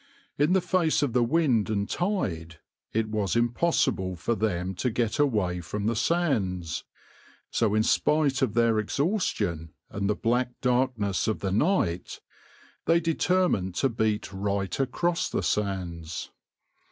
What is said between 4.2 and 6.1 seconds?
them to get away from the